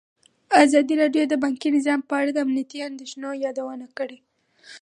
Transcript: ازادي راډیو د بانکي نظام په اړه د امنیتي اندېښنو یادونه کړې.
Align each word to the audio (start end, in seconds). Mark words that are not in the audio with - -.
ازادي 0.63 0.93
راډیو 1.01 1.23
د 1.27 1.33
بانکي 1.43 1.69
نظام 1.77 1.99
په 2.09 2.13
اړه 2.19 2.31
د 2.33 2.37
امنیتي 2.45 2.79
اندېښنو 2.89 3.29
یادونه 3.45 3.85
کړې. 3.97 4.17